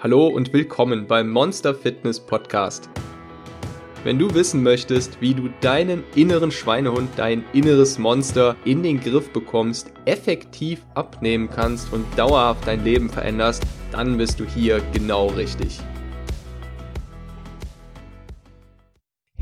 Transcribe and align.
Hallo 0.00 0.28
und 0.28 0.52
willkommen 0.52 1.08
beim 1.08 1.28
Monster 1.28 1.74
Fitness 1.74 2.20
Podcast. 2.20 2.88
Wenn 4.04 4.16
du 4.16 4.32
wissen 4.32 4.62
möchtest, 4.62 5.20
wie 5.20 5.34
du 5.34 5.48
deinen 5.60 6.04
inneren 6.14 6.52
Schweinehund, 6.52 7.10
dein 7.16 7.44
inneres 7.52 7.98
Monster 7.98 8.54
in 8.64 8.84
den 8.84 9.00
Griff 9.00 9.32
bekommst, 9.32 9.92
effektiv 10.04 10.86
abnehmen 10.94 11.50
kannst 11.50 11.92
und 11.92 12.06
dauerhaft 12.16 12.64
dein 12.68 12.84
Leben 12.84 13.10
veränderst, 13.10 13.64
dann 13.90 14.16
bist 14.16 14.38
du 14.38 14.44
hier 14.44 14.80
genau 14.92 15.26
richtig. 15.30 15.80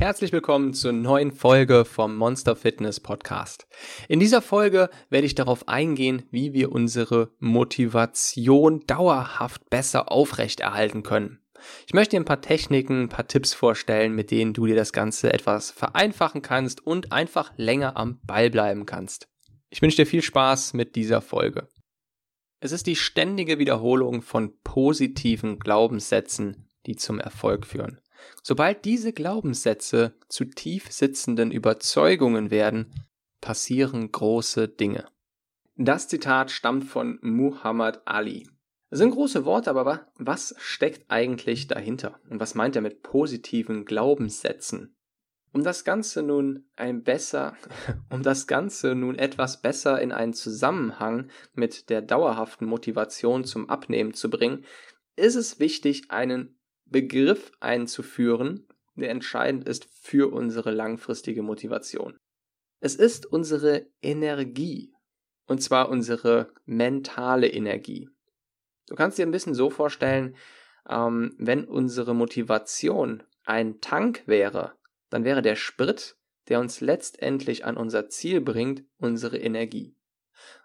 Herzlich 0.07 0.31
willkommen 0.31 0.73
zur 0.73 0.93
neuen 0.93 1.33
Folge 1.33 1.85
vom 1.85 2.15
Monster 2.15 2.55
Fitness 2.55 3.01
Podcast. 3.01 3.67
In 4.09 4.21
dieser 4.21 4.41
Folge 4.41 4.89
werde 5.11 5.27
ich 5.27 5.35
darauf 5.35 5.67
eingehen, 5.67 6.23
wie 6.31 6.53
wir 6.53 6.71
unsere 6.71 7.33
Motivation 7.41 8.87
dauerhaft 8.87 9.69
besser 9.69 10.13
aufrechterhalten 10.13 11.03
können. 11.03 11.41
Ich 11.89 11.93
möchte 11.93 12.11
dir 12.13 12.21
ein 12.21 12.25
paar 12.25 12.41
Techniken, 12.41 13.03
ein 13.03 13.09
paar 13.09 13.27
Tipps 13.27 13.53
vorstellen, 13.53 14.15
mit 14.15 14.31
denen 14.31 14.53
du 14.53 14.67
dir 14.67 14.77
das 14.77 14.93
Ganze 14.93 15.33
etwas 15.33 15.73
vereinfachen 15.73 16.41
kannst 16.41 16.87
und 16.87 17.11
einfach 17.11 17.53
länger 17.57 17.97
am 17.97 18.21
Ball 18.23 18.49
bleiben 18.49 18.87
kannst. 18.87 19.27
Ich 19.71 19.83
wünsche 19.83 19.97
dir 19.97 20.07
viel 20.07 20.23
Spaß 20.23 20.75
mit 20.75 20.95
dieser 20.95 21.21
Folge. 21.21 21.67
Es 22.61 22.71
ist 22.71 22.87
die 22.87 22.95
ständige 22.95 23.59
Wiederholung 23.59 24.23
von 24.23 24.57
positiven 24.63 25.59
Glaubenssätzen, 25.59 26.71
die 26.87 26.95
zum 26.95 27.19
Erfolg 27.19 27.67
führen. 27.67 28.01
Sobald 28.43 28.85
diese 28.85 29.13
Glaubenssätze 29.13 30.15
zu 30.29 30.45
tief 30.45 30.91
sitzenden 30.91 31.51
Überzeugungen 31.51 32.51
werden, 32.51 32.93
passieren 33.41 34.11
große 34.11 34.69
Dinge. 34.69 35.07
Das 35.77 36.09
Zitat 36.09 36.51
stammt 36.51 36.85
von 36.85 37.19
Muhammad 37.23 38.03
Ali. 38.07 38.49
Das 38.89 39.01
sind 39.01 39.11
große 39.11 39.45
Worte, 39.45 39.71
aber 39.71 40.07
was 40.17 40.55
steckt 40.59 41.11
eigentlich 41.11 41.67
dahinter? 41.67 42.21
Und 42.31 42.41
was 42.41 42.55
meint 42.55 42.77
er 42.77 42.83
mit 42.83 43.03
positiven 43.03 43.85
Glaubenssätzen? 43.85 44.97
Um 45.53 45.65
das 45.65 45.85
Ganze 45.85 46.23
nun 46.23 46.69
ein 46.77 47.03
besser, 47.03 47.57
um 48.11 48.23
das 48.23 48.47
Ganze 48.47 48.95
nun 48.95 49.17
etwas 49.17 49.61
besser 49.61 50.01
in 50.01 50.13
einen 50.13 50.35
Zusammenhang 50.35 51.31
mit 51.55 51.91
der 51.91 52.03
dauerhaften 52.03 52.67
Motivation 52.67 53.45
zum 53.45 53.69
Abnehmen 53.69 54.15
zu 54.15 54.31
bringen, 54.31 54.65
ist 55.17 55.35
es 55.35 55.59
wichtig, 55.59 56.11
einen 56.11 56.56
Begriff 56.87 57.53
einzuführen, 57.61 58.67
der 58.95 59.11
entscheidend 59.11 59.69
ist 59.69 59.87
für 60.01 60.33
unsere 60.33 60.71
langfristige 60.71 61.43
Motivation. 61.43 62.17
Es 62.81 62.95
ist 62.95 63.27
unsere 63.27 63.87
Energie, 64.03 64.93
und 65.47 65.63
zwar 65.63 65.89
unsere 65.89 66.53
mentale 66.65 67.49
Energie. 67.49 68.09
Du 68.89 68.95
kannst 68.95 69.19
dir 69.19 69.27
ein 69.27 69.33
bisschen 69.33 69.55
so 69.55 69.71
vorstellen, 69.71 70.37
ähm, 70.89 71.35
wenn 71.39 71.65
unsere 71.65 72.15
Motivation 72.15 73.23
ein 73.45 73.81
Tank 73.81 74.23
wäre, 74.27 74.73
dann 75.11 75.25
wäre 75.25 75.43
der 75.43 75.57
Sprit, 75.57 76.17
der 76.49 76.61
uns 76.61 76.81
letztendlich 76.81 77.65
an 77.65 77.77
unser 77.77 78.09
Ziel 78.09 78.41
bringt, 78.41 78.85
unsere 78.99 79.39
Energie. 79.39 79.97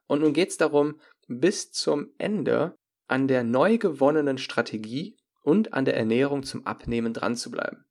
Und 0.07 0.21
nun 0.21 0.33
geht 0.33 0.49
es 0.49 0.57
darum, 0.57 0.99
bis 1.27 1.71
zum 1.71 2.13
Ende 2.17 2.75
an 3.07 3.27
der 3.27 3.43
neu 3.43 3.77
gewonnenen 3.77 4.37
Strategie 4.37 5.17
und 5.43 5.73
an 5.73 5.85
der 5.85 5.95
Ernährung 5.95 6.43
zum 6.43 6.65
Abnehmen 6.65 7.13
dran 7.13 7.35
zu 7.35 7.51
bleiben. 7.51 7.85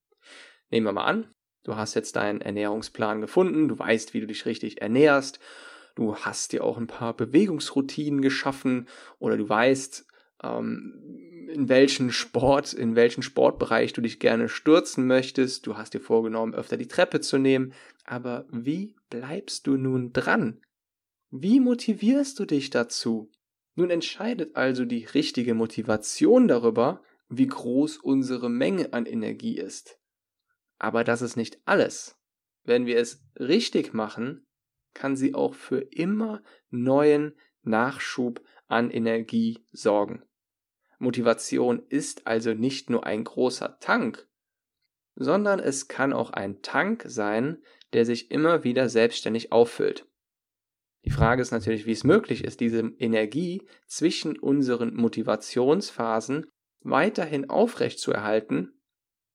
Nehmen 0.71 0.87
wir 0.87 0.93
mal 0.93 1.05
an, 1.05 1.35
du 1.65 1.77
hast 1.77 1.95
jetzt 1.95 2.17
deinen 2.17 2.41
Ernährungsplan 2.41 3.21
gefunden, 3.21 3.69
du 3.69 3.79
weißt, 3.79 4.15
wie 4.15 4.21
du 4.21 4.27
dich 4.27 4.47
richtig 4.47 4.81
ernährst, 4.81 5.41
du 5.95 6.17
hast 6.17 6.53
dir 6.53 6.65
auch 6.65 6.79
ein 6.79 6.87
paar 6.87 7.15
Bewegungsroutinen 7.15 8.23
geschaffen 8.23 8.89
oder 9.19 9.37
du 9.37 9.49
weißt, 9.49 10.07
ähm, 10.43 11.47
in 11.53 11.69
welchen 11.69 12.13
Sport, 12.13 12.73
in 12.73 12.95
welchen 12.95 13.23
Sportbereich 13.23 13.93
du 13.93 14.01
dich 14.01 14.21
gerne 14.21 14.49
stürzen 14.49 15.07
möchtest, 15.07 15.67
du 15.67 15.77
hast 15.77 15.95
dir 15.95 16.01
vorgenommen, 16.01 16.55
öfter 16.55 16.77
die 16.77 16.89
Treppe 16.89 17.21
zu 17.21 17.39
nehmen, 17.39 17.73
aber 18.05 18.47
wie 18.51 18.95
bleibst 19.11 19.67
du 19.67 19.77
nun 19.77 20.13
dran? 20.13 20.61
Wie 21.31 21.61
motivierst 21.61 22.39
du 22.39 22.45
dich 22.45 22.71
dazu? 22.71 23.31
Nun 23.75 23.91
entscheidet 23.91 24.57
also 24.57 24.85
die 24.85 25.05
richtige 25.05 25.55
Motivation 25.55 26.49
darüber, 26.49 27.03
wie 27.31 27.47
groß 27.47 27.99
unsere 27.99 28.51
Menge 28.51 28.93
an 28.93 29.07
Energie 29.07 29.57
ist. 29.57 29.99
Aber 30.79 31.05
das 31.05 31.23
ist 31.23 31.37
nicht 31.37 31.61
alles. 31.65 32.19
Wenn 32.65 32.87
wir 32.87 32.99
es 32.99 33.25
richtig 33.39 33.95
machen, 33.95 34.47
kann 34.93 35.17
sie 35.17 35.35
auch 35.35 35.55
für 35.55 35.81
immer 35.81 36.43
neuen 36.71 37.39
Nachschub 37.63 38.43
an 38.67 38.91
Energie 38.91 39.65
sorgen. 39.71 40.25
Motivation 40.99 41.83
ist 41.89 42.27
also 42.27 42.53
nicht 42.53 42.91
nur 42.91 43.07
ein 43.07 43.25
großer 43.25 43.79
Tank, 43.79 44.29
sondern 45.15 45.61
es 45.61 45.89
kann 45.89 46.13
auch 46.13 46.31
ein 46.31 46.63
Tank 46.63 47.05
sein, 47.07 47.63
der 47.93 48.05
sich 48.05 48.31
immer 48.31 48.65
wieder 48.65 48.89
selbstständig 48.89 49.53
auffüllt. 49.53 50.07
Die 51.05 51.11
Frage 51.11 51.41
ist 51.41 51.53
natürlich, 51.53 51.87
wie 51.87 51.93
es 51.93 52.05
möglich 52.05 52.45
ist, 52.45 52.61
diese 52.61 52.81
Energie 52.99 53.63
zwischen 53.87 54.39
unseren 54.39 54.95
Motivationsphasen 54.95 56.47
weiterhin 56.83 57.51
aufrechtzuerhalten 57.51 58.81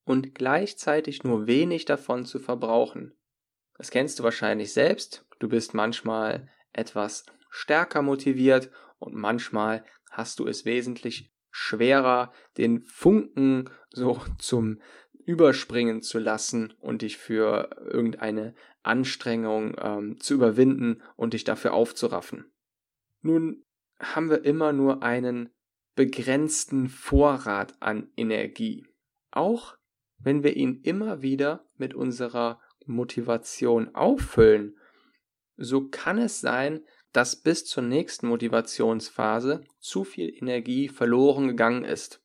und 0.06 0.36
gleichzeitig 0.36 1.24
nur 1.24 1.48
wenig 1.48 1.86
davon 1.86 2.26
zu 2.26 2.40
verbrauchen. 2.40 3.18
Das 3.78 3.92
kennst 3.92 4.20
du 4.20 4.24
wahrscheinlich 4.24 4.74
selbst. 4.74 5.26
Du 5.40 5.50
bist 5.50 5.74
manchmal 5.74 6.50
etwas 6.72 7.26
stärker 7.50 8.02
motiviert 8.02 8.72
und 9.00 9.16
manchmal 9.16 9.84
hast 10.12 10.40
du 10.40 10.48
es 10.48 10.66
wesentlich 10.66 11.32
schwerer, 11.52 12.32
den 12.58 12.84
Funken 12.84 13.70
so 13.90 14.22
zum 14.40 14.82
Überspringen 15.26 16.02
zu 16.02 16.20
lassen 16.20 16.74
und 16.80 17.02
dich 17.02 17.18
für 17.18 17.70
irgendeine 17.80 18.54
Anstrengung 18.84 19.76
ähm, 19.80 20.20
zu 20.20 20.36
überwinden 20.36 21.02
und 21.16 21.34
dich 21.34 21.44
dafür 21.44 21.74
aufzuraffen. 21.74 22.52
Nun 23.22 23.66
haben 24.00 24.30
wir 24.30 24.46
immer 24.46 24.72
nur 24.72 25.02
einen 25.02 25.50
begrenzten 25.96 26.90
Vorrat 26.90 27.76
an 27.80 28.10
Energie. 28.16 28.86
Auch 29.32 29.78
wenn 30.18 30.44
wir 30.44 30.56
ihn 30.56 30.82
immer 30.84 31.22
wieder 31.22 31.66
mit 31.78 31.94
unserer 31.94 32.62
Motivation 32.86 33.96
auffüllen, 33.96 34.78
so 35.58 35.88
kann 35.88 36.18
es 36.18 36.42
sein, 36.42 36.84
dass 37.14 37.42
bis 37.42 37.66
zur 37.66 37.84
nächsten 37.84 38.28
Motivationsphase 38.28 39.64
zu 39.80 40.04
viel 40.04 40.30
Energie 40.36 40.90
verloren 40.90 41.48
gegangen 41.48 41.86
ist. 41.86 42.22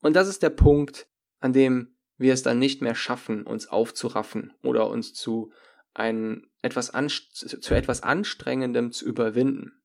Und 0.00 0.16
das 0.16 0.28
ist 0.28 0.42
der 0.42 0.50
Punkt, 0.50 1.08
an 1.38 1.52
dem 1.52 1.96
wir 2.16 2.32
es 2.32 2.42
dann 2.42 2.58
nicht 2.58 2.82
mehr 2.82 2.96
schaffen, 2.96 3.44
uns 3.44 3.68
aufzuraffen 3.68 4.52
oder 4.62 4.90
uns 4.90 5.14
zu, 5.14 5.52
ein, 5.94 6.50
etwas, 6.60 6.92
zu 7.32 7.74
etwas 7.74 8.02
Anstrengendem 8.02 8.90
zu 8.90 9.06
überwinden. 9.06 9.80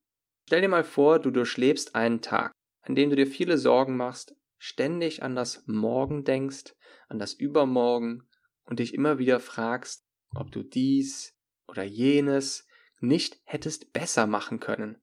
Stell 0.46 0.60
dir 0.60 0.68
mal 0.68 0.84
vor, 0.84 1.20
du 1.20 1.30
durchlebst 1.30 1.94
einen 1.94 2.20
Tag 2.20 2.52
an 2.84 2.94
dem 2.94 3.10
du 3.10 3.16
dir 3.16 3.26
viele 3.26 3.58
Sorgen 3.58 3.96
machst, 3.96 4.36
ständig 4.58 5.22
an 5.22 5.34
das 5.34 5.64
Morgen 5.66 6.24
denkst, 6.24 6.74
an 7.08 7.18
das 7.18 7.34
Übermorgen 7.34 8.28
und 8.64 8.78
dich 8.78 8.94
immer 8.94 9.18
wieder 9.18 9.40
fragst, 9.40 10.06
ob 10.34 10.52
du 10.52 10.62
dies 10.62 11.36
oder 11.66 11.82
jenes 11.82 12.66
nicht 13.00 13.40
hättest 13.44 13.92
besser 13.92 14.26
machen 14.26 14.60
können. 14.60 14.98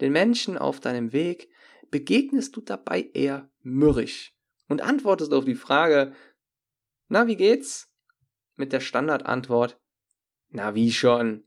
Den 0.00 0.12
Menschen 0.12 0.58
auf 0.58 0.80
deinem 0.80 1.12
Weg 1.12 1.48
begegnest 1.90 2.56
du 2.56 2.60
dabei 2.60 3.10
eher 3.12 3.50
mürrisch 3.60 4.34
und 4.68 4.80
antwortest 4.80 5.32
auf 5.32 5.44
die 5.44 5.54
Frage, 5.54 6.14
na, 7.08 7.26
wie 7.26 7.36
geht's? 7.36 7.92
Mit 8.56 8.72
der 8.72 8.80
Standardantwort, 8.80 9.80
na, 10.48 10.74
wie 10.74 10.92
schon? 10.92 11.44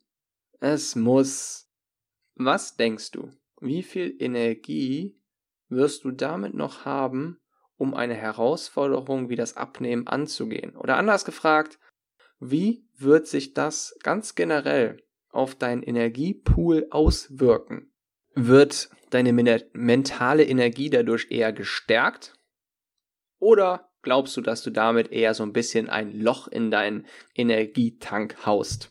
Es 0.60 0.96
muss. 0.96 1.70
Was 2.36 2.76
denkst 2.76 3.12
du? 3.12 3.32
Wie 3.62 3.84
viel 3.84 4.16
Energie 4.20 5.18
wirst 5.76 6.04
du 6.04 6.12
damit 6.12 6.54
noch 6.54 6.86
haben, 6.86 7.40
um 7.78 7.94
eine 7.94 8.16
Herausforderung 8.16 9.30
wie 9.30 9.36
das 9.36 9.58
Abnehmen 9.58 10.08
anzugehen? 10.08 10.76
Oder 10.76 10.98
anders 10.98 11.26
gefragt, 11.26 11.80
wie 12.40 12.88
wird 12.98 13.28
sich 13.28 13.54
das 13.54 13.98
ganz 14.04 14.36
generell 14.36 15.04
auf 15.30 15.56
deinen 15.56 15.84
Energiepool 15.84 16.88
auswirken? 16.90 17.92
Wird 18.34 18.90
deine 19.10 19.34
mentale 19.74 20.44
Energie 20.44 20.90
dadurch 20.90 21.28
eher 21.30 21.54
gestärkt? 21.54 22.34
Oder 23.40 23.90
glaubst 24.02 24.36
du, 24.38 24.42
dass 24.42 24.64
du 24.64 24.72
damit 24.72 25.12
eher 25.12 25.34
so 25.34 25.44
ein 25.44 25.54
bisschen 25.54 25.90
ein 25.90 26.12
Loch 26.12 26.48
in 26.48 26.72
deinen 26.72 27.06
Energietank 27.34 28.46
haust, 28.46 28.90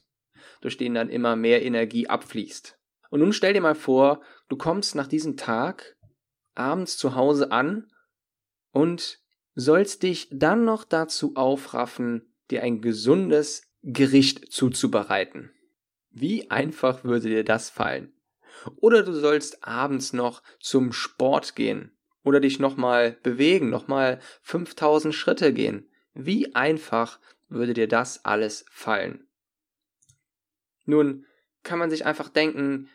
durch 0.60 0.76
den 0.76 0.94
dann 0.94 1.10
immer 1.10 1.36
mehr 1.36 1.62
Energie 1.62 2.08
abfließt? 2.08 2.78
Und 3.10 3.20
nun 3.20 3.32
stell 3.32 3.52
dir 3.52 3.60
mal 3.60 3.74
vor, 3.74 4.22
du 4.48 4.56
kommst 4.56 4.94
nach 4.94 5.06
diesem 5.06 5.36
Tag 5.36 5.96
abends 6.54 6.96
zu 6.96 7.14
Hause 7.14 7.52
an 7.52 7.90
und 8.72 9.20
sollst 9.54 10.02
dich 10.02 10.28
dann 10.30 10.64
noch 10.64 10.84
dazu 10.84 11.36
aufraffen, 11.36 12.34
dir 12.50 12.62
ein 12.62 12.80
gesundes 12.80 13.62
Gericht 13.82 14.52
zuzubereiten. 14.52 15.50
Wie 16.10 16.50
einfach 16.50 17.04
würde 17.04 17.28
dir 17.28 17.44
das 17.44 17.70
fallen? 17.70 18.12
Oder 18.76 19.02
du 19.02 19.12
sollst 19.12 19.66
abends 19.66 20.12
noch 20.12 20.42
zum 20.60 20.92
Sport 20.92 21.56
gehen 21.56 21.96
oder 22.22 22.40
dich 22.40 22.58
nochmal 22.58 23.18
bewegen, 23.22 23.68
nochmal 23.68 24.20
5000 24.42 25.14
Schritte 25.14 25.52
gehen. 25.52 25.90
Wie 26.14 26.54
einfach 26.54 27.18
würde 27.48 27.74
dir 27.74 27.88
das 27.88 28.24
alles 28.24 28.64
fallen? 28.70 29.26
Nun 30.84 31.26
kann 31.62 31.78
man 31.78 31.90
sich 31.90 32.06
einfach 32.06 32.28
denken, 32.28 32.88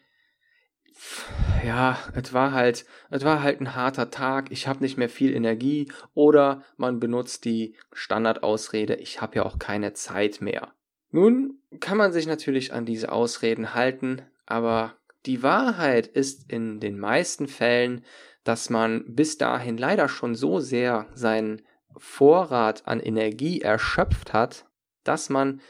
ja, 1.63 1.97
es 2.13 2.33
war 2.33 2.51
halt, 2.53 2.85
es 3.09 3.23
war 3.23 3.43
halt 3.43 3.61
ein 3.61 3.75
harter 3.75 4.09
Tag, 4.11 4.51
ich 4.51 4.67
habe 4.67 4.81
nicht 4.81 4.97
mehr 4.97 5.09
viel 5.09 5.33
Energie 5.33 5.91
oder 6.13 6.63
man 6.77 6.99
benutzt 6.99 7.45
die 7.45 7.75
Standardausrede, 7.93 8.95
ich 8.95 9.21
habe 9.21 9.37
ja 9.37 9.45
auch 9.45 9.59
keine 9.59 9.93
Zeit 9.93 10.41
mehr. 10.41 10.73
Nun 11.11 11.59
kann 11.79 11.97
man 11.97 12.11
sich 12.11 12.27
natürlich 12.27 12.73
an 12.73 12.85
diese 12.85 13.11
Ausreden 13.11 13.73
halten, 13.73 14.21
aber 14.45 14.95
die 15.25 15.43
Wahrheit 15.43 16.07
ist 16.07 16.51
in 16.51 16.79
den 16.79 16.99
meisten 16.99 17.47
Fällen, 17.47 18.05
dass 18.43 18.69
man 18.69 19.03
bis 19.07 19.37
dahin 19.37 19.77
leider 19.77 20.07
schon 20.07 20.35
so 20.35 20.59
sehr 20.59 21.07
seinen 21.13 21.61
Vorrat 21.97 22.87
an 22.87 22.99
Energie 22.99 23.61
erschöpft 23.61 24.33
hat, 24.33 24.65
dass 25.03 25.29
man 25.29 25.61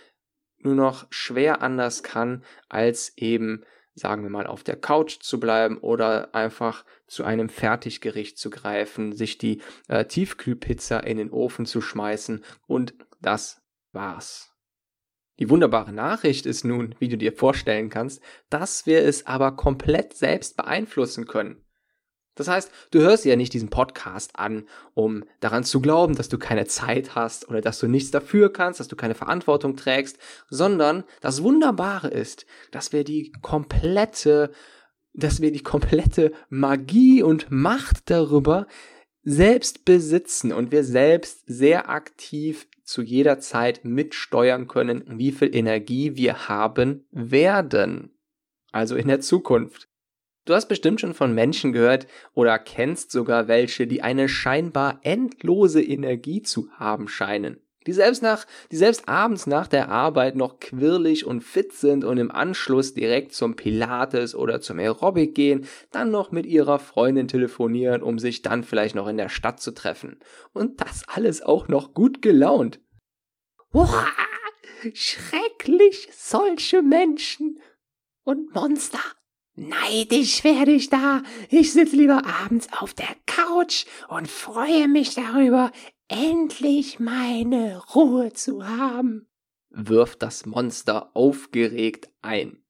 nur 0.60 0.76
noch 0.76 1.08
schwer 1.10 1.62
anders 1.62 2.04
kann, 2.04 2.44
als 2.68 3.14
eben, 3.18 3.64
sagen 4.00 4.24
wir 4.24 4.30
mal, 4.30 4.48
auf 4.48 4.64
der 4.64 4.76
Couch 4.76 5.20
zu 5.22 5.40
bleiben 5.40 5.78
oder 5.78 6.34
einfach 6.34 6.86
zu 7.08 7.24
einem 7.24 7.50
Fertiggericht 7.50 8.38
zu 8.38 8.50
greifen, 8.50 9.14
sich 9.14 9.38
die 9.38 9.62
äh, 9.88 10.06
Tiefkühlpizza 10.06 11.00
in 11.00 11.18
den 11.18 11.32
Ofen 11.32 11.66
zu 11.66 11.82
schmeißen 11.82 12.44
und 12.68 12.96
das 13.22 13.62
war's. 13.92 14.56
Die 15.40 15.50
wunderbare 15.50 15.94
Nachricht 15.94 16.46
ist 16.46 16.66
nun, 16.66 16.96
wie 17.00 17.08
du 17.08 17.18
dir 17.18 17.32
vorstellen 17.32 17.90
kannst, 17.90 18.22
dass 18.50 18.86
wir 18.86 19.04
es 19.04 19.26
aber 19.26 19.54
komplett 19.54 20.14
selbst 20.14 20.58
beeinflussen 20.58 21.26
können. 21.26 21.64
Das 22.40 22.48
heißt, 22.48 22.72
du 22.92 23.02
hörst 23.02 23.26
ja 23.26 23.36
nicht 23.36 23.54
diesen 23.54 23.70
Podcast 23.70 24.40
an, 24.40 24.66
um 24.94 25.26
daran 25.42 25.66
zu 25.66 25.82
glauben, 25.82 26.16
dass 26.16 26.30
du 26.30 26.38
keine 26.38 26.66
Zeit 26.66 27.14
hast 27.14 27.50
oder 27.50 27.60
dass 27.60 27.80
du 27.80 27.88
nichts 27.88 28.12
dafür 28.12 28.54
kannst, 28.54 28.80
dass 28.80 28.88
du 28.88 28.96
keine 28.96 29.14
Verantwortung 29.14 29.76
trägst, 29.76 30.18
sondern 30.50 31.04
das 31.20 31.44
Wunderbare 31.44 32.08
ist, 32.08 32.46
dass 32.72 32.94
wir 32.94 33.04
die 33.04 33.34
komplette, 33.42 34.52
dass 35.14 35.42
wir 35.42 35.52
die 35.52 35.64
komplette 35.64 36.32
Magie 36.48 37.24
und 37.24 37.52
Macht 37.52 38.10
darüber 38.10 38.68
selbst 39.24 39.84
besitzen 39.84 40.54
und 40.54 40.72
wir 40.72 40.86
selbst 40.86 41.44
sehr 41.46 41.90
aktiv 41.90 42.68
zu 42.86 43.02
jeder 43.02 43.40
Zeit 43.40 43.84
mitsteuern 43.84 44.70
können, 44.70 45.04
wie 45.08 45.34
viel 45.34 45.54
Energie 45.54 46.16
wir 46.16 46.48
haben 46.48 47.06
werden. 47.12 48.18
Also 48.72 48.96
in 48.96 49.10
der 49.10 49.20
Zukunft. 49.20 49.90
Du 50.50 50.56
hast 50.56 50.66
bestimmt 50.66 51.00
schon 51.00 51.14
von 51.14 51.36
Menschen 51.36 51.74
gehört 51.74 52.08
oder 52.34 52.58
kennst 52.58 53.12
sogar 53.12 53.48
welche, 53.48 53.86
die 53.86 54.02
eine 54.02 54.28
scheinbar 54.28 55.00
endlose 55.04 55.80
Energie 55.80 56.42
zu 56.42 56.72
haben 56.72 57.08
scheinen. 57.08 57.62
Die 57.86 57.94
selbst 57.94 58.24
nach, 58.24 58.48
die 58.72 58.76
selbst 58.76 59.08
abends 59.08 59.46
nach 59.46 59.68
der 59.68 59.90
Arbeit 59.90 60.36
noch 60.36 60.60
quirlig 60.60 61.24
und 61.28 61.42
fit 61.42 61.74
sind 61.74 62.04
und 62.04 62.18
im 62.18 62.32
Anschluss 62.32 62.96
direkt 62.96 63.34
zum 63.34 63.56
Pilates 63.56 64.34
oder 64.34 64.60
zum 64.60 64.80
Aerobic 64.80 65.36
gehen, 65.36 65.68
dann 65.92 66.10
noch 66.10 66.32
mit 66.32 66.48
ihrer 66.48 66.80
Freundin 66.80 67.28
telefonieren, 67.28 68.02
um 68.02 68.18
sich 68.18 68.42
dann 68.42 68.64
vielleicht 68.64 68.96
noch 68.96 69.08
in 69.08 69.18
der 69.18 69.30
Stadt 69.30 69.62
zu 69.62 69.70
treffen. 69.70 70.20
Und 70.52 70.82
das 70.82 71.04
alles 71.08 71.44
auch 71.44 71.68
noch 71.68 71.94
gut 71.94 72.24
gelaunt. 72.24 72.80
Uah, 73.72 74.08
schrecklich, 74.96 76.10
solche 76.12 76.82
Menschen 76.82 77.60
und 78.24 78.52
Monster. 78.56 79.00
Neidisch 79.60 80.46
werde 80.46 80.72
ich 80.72 80.90
da. 80.90 81.22
Ich 81.50 81.74
sitze 81.74 81.98
lieber 81.98 82.24
abends 82.26 82.70
auf 82.80 82.94
der 82.94 83.10
Couch 83.26 83.86
und 84.08 84.30
freue 84.30 84.88
mich 84.88 85.16
darüber, 85.16 85.72
endlich 86.08 87.00
meine 87.00 87.82
Ruhe 87.94 88.32
zu 88.32 88.66
haben, 88.66 89.28
wirft 89.70 90.24
das 90.24 90.46
Monster 90.46 91.14
aufgeregt 91.14 92.10
ein. 92.22 92.64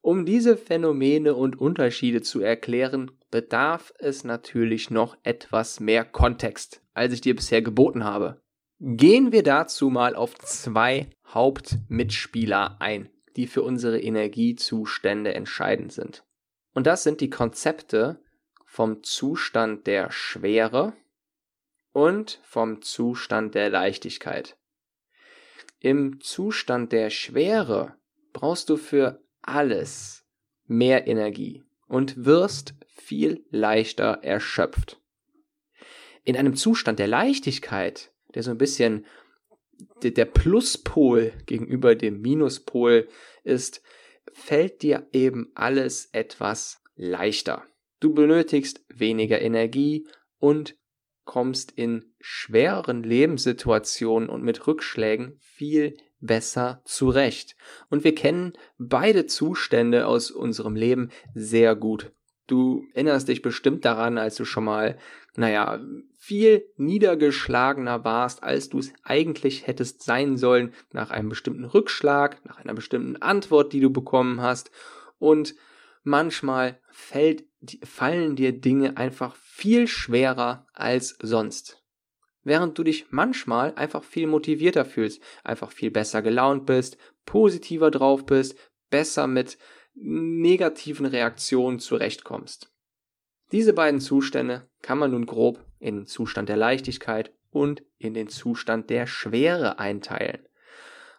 Um 0.00 0.26
diese 0.26 0.56
Phänomene 0.56 1.36
und 1.36 1.56
Unterschiede 1.56 2.20
zu 2.20 2.40
erklären, 2.40 3.12
bedarf 3.30 3.92
es 3.98 4.24
natürlich 4.24 4.90
noch 4.90 5.16
etwas 5.22 5.78
mehr 5.78 6.04
Kontext, 6.04 6.82
als 6.94 7.14
ich 7.14 7.20
dir 7.20 7.36
bisher 7.36 7.62
geboten 7.62 8.02
habe. 8.02 8.42
Gehen 8.80 9.30
wir 9.30 9.44
dazu 9.44 9.88
mal 9.88 10.16
auf 10.16 10.36
zwei 10.40 11.10
Hauptmitspieler 11.28 12.76
ein 12.80 13.08
die 13.36 13.46
für 13.46 13.62
unsere 13.62 14.00
Energiezustände 14.00 15.34
entscheidend 15.34 15.92
sind. 15.92 16.24
Und 16.72 16.86
das 16.86 17.02
sind 17.02 17.20
die 17.20 17.30
Konzepte 17.30 18.20
vom 18.64 19.02
Zustand 19.02 19.86
der 19.86 20.10
Schwere 20.10 20.92
und 21.92 22.40
vom 22.42 22.82
Zustand 22.82 23.54
der 23.54 23.70
Leichtigkeit. 23.70 24.56
Im 25.78 26.20
Zustand 26.20 26.92
der 26.92 27.10
Schwere 27.10 27.96
brauchst 28.32 28.70
du 28.70 28.76
für 28.76 29.22
alles 29.42 30.24
mehr 30.66 31.06
Energie 31.06 31.62
und 31.86 32.24
wirst 32.24 32.74
viel 32.86 33.44
leichter 33.50 34.20
erschöpft. 34.22 35.00
In 36.24 36.36
einem 36.36 36.56
Zustand 36.56 36.98
der 36.98 37.06
Leichtigkeit, 37.06 38.12
der 38.34 38.42
so 38.42 38.50
ein 38.50 38.58
bisschen 38.58 39.04
der 40.02 40.24
Pluspol 40.24 41.32
gegenüber 41.46 41.94
dem 41.94 42.20
Minuspol 42.20 43.08
ist, 43.42 43.82
fällt 44.32 44.82
dir 44.82 45.06
eben 45.12 45.50
alles 45.54 46.08
etwas 46.12 46.82
leichter. 46.96 47.64
Du 48.00 48.12
benötigst 48.12 48.84
weniger 48.88 49.40
Energie 49.40 50.06
und 50.38 50.76
kommst 51.24 51.72
in 51.72 52.12
schwereren 52.20 53.02
Lebenssituationen 53.02 54.28
und 54.28 54.42
mit 54.42 54.66
Rückschlägen 54.66 55.38
viel 55.40 55.96
besser 56.20 56.82
zurecht. 56.84 57.56
Und 57.88 58.04
wir 58.04 58.14
kennen 58.14 58.52
beide 58.78 59.26
Zustände 59.26 60.06
aus 60.06 60.30
unserem 60.30 60.74
Leben 60.74 61.10
sehr 61.34 61.76
gut. 61.76 62.12
Du 62.46 62.86
erinnerst 62.92 63.28
dich 63.28 63.40
bestimmt 63.40 63.84
daran, 63.84 64.18
als 64.18 64.36
du 64.36 64.44
schon 64.44 64.64
mal, 64.64 64.98
naja, 65.36 65.80
viel 66.24 66.64
niedergeschlagener 66.78 68.02
warst, 68.02 68.42
als 68.42 68.70
du 68.70 68.78
es 68.78 68.94
eigentlich 69.02 69.66
hättest 69.66 70.02
sein 70.02 70.38
sollen, 70.38 70.72
nach 70.90 71.10
einem 71.10 71.28
bestimmten 71.28 71.66
Rückschlag, 71.66 72.42
nach 72.46 72.56
einer 72.56 72.72
bestimmten 72.72 73.20
Antwort, 73.20 73.74
die 73.74 73.80
du 73.80 73.90
bekommen 73.90 74.40
hast. 74.40 74.70
Und 75.18 75.54
manchmal 76.02 76.80
fällt, 76.90 77.44
fallen 77.82 78.36
dir 78.36 78.58
Dinge 78.58 78.96
einfach 78.96 79.36
viel 79.36 79.86
schwerer 79.86 80.66
als 80.72 81.18
sonst. 81.20 81.82
Während 82.42 82.78
du 82.78 82.84
dich 82.84 83.04
manchmal 83.10 83.74
einfach 83.74 84.02
viel 84.02 84.26
motivierter 84.26 84.86
fühlst, 84.86 85.22
einfach 85.44 85.72
viel 85.72 85.90
besser 85.90 86.22
gelaunt 86.22 86.64
bist, 86.64 86.96
positiver 87.26 87.90
drauf 87.90 88.24
bist, 88.24 88.56
besser 88.88 89.26
mit 89.26 89.58
negativen 89.92 91.04
Reaktionen 91.04 91.80
zurechtkommst. 91.80 92.70
Diese 93.52 93.74
beiden 93.74 94.00
Zustände 94.00 94.70
kann 94.80 94.98
man 94.98 95.10
nun 95.10 95.26
grob 95.26 95.64
in 95.84 95.96
den 95.96 96.06
Zustand 96.06 96.48
der 96.48 96.56
Leichtigkeit 96.56 97.32
und 97.50 97.82
in 97.98 98.14
den 98.14 98.28
Zustand 98.28 98.90
der 98.90 99.06
Schwere 99.06 99.78
einteilen. 99.78 100.46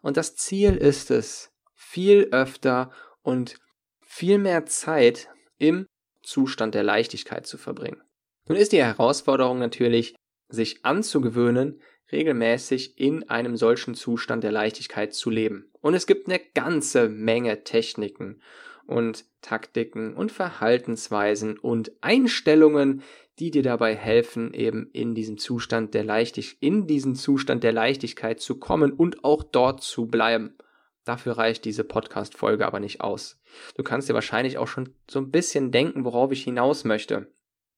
Und 0.01 0.17
das 0.17 0.36
Ziel 0.36 0.75
ist 0.75 1.12
es, 1.12 1.51
viel 1.74 2.29
öfter 2.31 2.91
und 3.22 3.57
viel 4.01 4.38
mehr 4.38 4.65
Zeit 4.65 5.29
im 5.57 5.88
Zustand 6.24 6.74
der 6.74 6.84
Leichtigkeit 6.84 7.45
zu 7.45 7.57
verbringen. 7.57 8.01
Nun 8.48 8.57
ist 8.57 8.72
die 8.72 8.84
Herausforderung 8.84 9.60
natürlich, 9.60 10.15
sich 10.48 10.84
anzugewöhnen, 10.84 11.81
regelmäßig 12.12 13.00
in 13.00 13.29
einem 13.29 13.57
solchen 13.57 13.95
Zustand 13.95 14.43
der 14.43 14.51
Leichtigkeit 14.51 15.13
zu 15.13 15.29
leben. 15.29 15.72
Und 15.81 15.93
es 15.93 16.07
gibt 16.07 16.27
eine 16.27 16.39
ganze 16.53 17.10
Menge 17.10 17.63
Techniken 17.63 18.41
und 18.87 19.25
Taktiken 19.41 20.15
und 20.15 20.31
Verhaltensweisen 20.31 21.57
und 21.57 21.91
Einstellungen, 22.01 23.03
die 23.39 23.51
dir 23.51 23.63
dabei 23.63 23.95
helfen, 23.95 24.53
eben 24.53 24.89
in 24.93 25.13
diesem 25.13 25.37
Zustand 25.37 25.93
der 25.93 26.03
Leichtigkeit, 26.03 26.57
in 26.61 26.87
diesen 26.87 27.15
Zustand 27.15 27.63
der 27.63 27.73
Leichtigkeit 27.73 28.39
zu 28.39 28.59
kommen 28.59 28.93
und 28.93 29.23
auch 29.23 29.43
dort 29.43 29.81
zu 29.81 30.07
bleiben. 30.07 30.55
Dafür 31.03 31.37
reicht 31.37 31.65
diese 31.65 31.83
Podcast-Folge 31.83 32.65
aber 32.65 32.79
nicht 32.79 33.01
aus. 33.01 33.39
Du 33.75 33.83
kannst 33.83 34.09
dir 34.09 34.13
wahrscheinlich 34.13 34.57
auch 34.57 34.67
schon 34.67 34.95
so 35.09 35.19
ein 35.19 35.31
bisschen 35.31 35.71
denken, 35.71 36.03
worauf 36.03 36.31
ich 36.31 36.43
hinaus 36.43 36.83
möchte. 36.83 37.31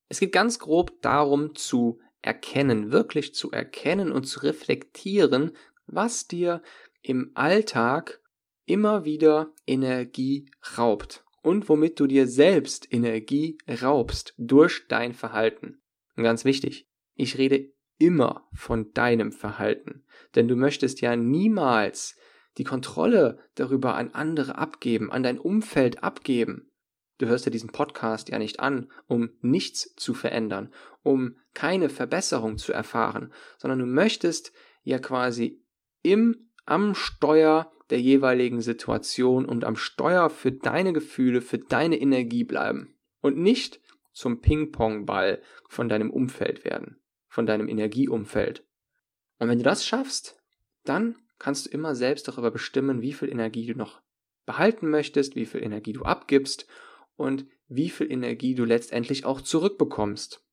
Es 0.10 0.20
geht 0.20 0.32
ganz 0.32 0.60
grob 0.60 1.02
darum 1.02 1.54
zu 1.56 2.00
erkennen, 2.22 2.92
wirklich 2.92 3.36
zu 3.36 3.52
erkennen 3.52 4.12
und 4.12 4.24
zu 4.26 4.42
reflektieren, 4.42 5.52
was 5.88 6.28
dir 6.28 6.62
im 7.02 7.32
Alltag 7.34 8.22
immer 8.68 9.06
wieder 9.06 9.54
Energie 9.66 10.52
raubt 10.78 11.26
und 11.42 11.70
womit 11.70 12.00
du 12.00 12.06
dir 12.06 12.28
selbst 12.28 12.94
Energie 12.94 13.58
raubst 13.82 14.36
durch 14.38 14.88
dein 14.88 15.14
Verhalten. 15.14 15.82
Und 16.16 16.24
ganz 16.24 16.46
wichtig, 16.46 16.88
ich 17.16 17.38
rede 17.38 17.72
immer 17.98 18.48
von 18.54 18.94
deinem 18.94 19.32
Verhalten, 19.32 20.04
denn 20.36 20.48
du 20.48 20.56
möchtest 20.56 21.02
ja 21.02 21.16
niemals 21.16 22.16
die 22.58 22.64
Kontrolle 22.64 23.40
darüber 23.56 23.96
an 23.96 24.12
andere 24.12 24.58
abgeben, 24.58 25.12
an 25.12 25.24
dein 25.24 25.40
Umfeld 25.40 26.04
abgeben. 26.04 26.72
Du 27.20 27.28
hörst 27.28 27.46
dir 27.46 27.52
diesen 27.52 27.72
Podcast 27.72 28.30
ja 28.30 28.38
nicht 28.38 28.60
an, 28.60 28.92
um 29.08 29.30
nichts 29.42 29.96
zu 29.96 30.14
verändern, 30.14 30.72
um 31.02 31.38
keine 31.54 31.90
Verbesserung 31.90 32.58
zu 32.58 32.74
erfahren, 32.74 33.34
sondern 33.58 33.80
du 33.80 33.86
möchtest 33.86 34.52
ja 34.84 35.00
quasi 35.00 35.64
im, 36.04 36.52
am 36.66 36.94
Steuer 36.94 37.72
der 37.90 38.02
jeweiligen 38.02 38.62
Situation 38.62 39.46
und 39.46 39.64
am 39.64 39.76
Steuer 39.76 40.30
für 40.30 40.52
deine 40.52 40.94
Gefühle, 40.94 41.42
für 41.42 41.58
deine 41.58 42.00
Energie 42.00 42.44
bleiben 42.44 42.98
und 43.22 43.38
nicht 43.38 43.82
zum 44.14 44.42
Ping-Pong-Ball 44.42 45.42
von 45.70 45.90
deinem 45.90 46.10
Umfeld 46.10 46.66
werden, 46.66 47.00
von 47.28 47.46
deinem 47.46 47.68
Energieumfeld. 47.68 48.66
Und 49.40 49.50
wenn 49.50 49.60
du 49.60 49.64
das 49.64 49.86
schaffst, 49.86 50.42
dann 50.84 51.16
kannst 51.40 51.68
du 51.68 51.70
immer 51.70 51.96
selbst 51.96 52.28
darüber 52.28 52.52
bestimmen, 52.52 53.02
wie 53.02 53.14
viel 53.14 53.30
Energie 53.30 53.68
du 53.68 53.78
noch 53.78 54.02
behalten 54.46 54.90
möchtest, 54.90 55.36
wie 55.36 55.46
viel 55.46 55.64
Energie 55.64 55.94
du 55.94 56.04
abgibst 56.04 56.68
und 57.16 57.46
wie 57.68 57.90
viel 57.90 58.12
Energie 58.12 58.56
du 58.56 58.66
letztendlich 58.66 59.26
auch 59.26 59.42
zurückbekommst. 59.42 60.44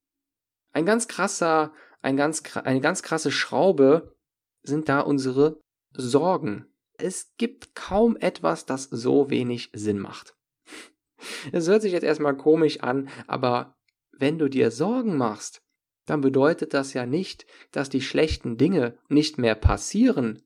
Ein 0.73 0.85
ganz 0.85 1.09
krasser, 1.09 1.73
ein 2.03 2.17
ganz, 2.17 2.43
eine 2.57 2.81
ganz 2.81 3.03
krasse 3.03 3.31
Schraube 3.31 4.15
sind 4.63 4.89
da 4.89 5.01
unsere 5.01 5.61
Sorgen. 5.93 6.67
Es 6.97 7.35
gibt 7.37 7.75
kaum 7.75 8.17
etwas, 8.17 8.67
das 8.67 8.85
so 8.85 9.31
wenig 9.31 9.71
Sinn 9.73 9.99
macht. 9.99 10.35
Es 11.53 11.69
hört 11.69 11.83
sich 11.83 11.93
jetzt 11.93 12.05
erstmal 12.05 12.37
komisch 12.37 12.81
an, 12.81 13.09
aber 13.27 13.77
wenn 14.13 14.39
du 14.39 14.49
dir 14.49 14.71
Sorgen 14.71 15.17
machst, 15.17 15.63
dann 16.07 16.21
bedeutet 16.21 16.75
das 16.75 16.93
ja 16.93 17.07
nicht, 17.07 17.47
dass 17.73 17.89
die 17.89 18.03
schlechten 18.03 18.57
Dinge 18.57 18.99
nicht 19.09 19.39
mehr 19.39 19.55
passieren 19.55 20.43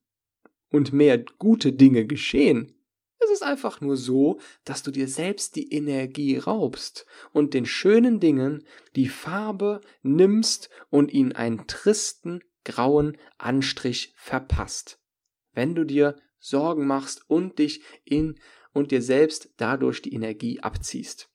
und 0.70 0.92
mehr 0.92 1.18
gute 1.18 1.72
Dinge 1.72 2.06
geschehen. 2.06 2.74
Es 3.20 3.30
ist 3.30 3.42
einfach 3.42 3.80
nur 3.80 3.96
so, 3.96 4.38
dass 4.64 4.82
du 4.82 4.90
dir 4.90 5.08
selbst 5.08 5.56
die 5.56 5.72
Energie 5.72 6.38
raubst 6.38 7.04
und 7.32 7.52
den 7.52 7.66
schönen 7.66 8.20
Dingen 8.20 8.64
die 8.94 9.08
Farbe 9.08 9.80
nimmst 10.02 10.70
und 10.88 11.12
ihnen 11.12 11.32
einen 11.32 11.66
tristen, 11.66 12.40
grauen 12.64 13.16
Anstrich 13.36 14.14
verpasst. 14.16 15.00
Wenn 15.52 15.74
du 15.74 15.84
dir 15.84 16.16
Sorgen 16.38 16.86
machst 16.86 17.28
und 17.28 17.58
dich 17.58 17.82
in 18.04 18.38
und 18.72 18.90
dir 18.90 19.02
selbst 19.02 19.50
dadurch 19.56 20.02
die 20.02 20.14
Energie 20.14 20.60
abziehst. 20.60 21.30